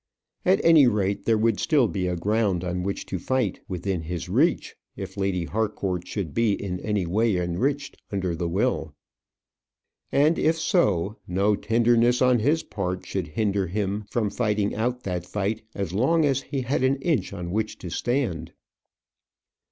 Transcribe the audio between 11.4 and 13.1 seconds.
tenderness on his part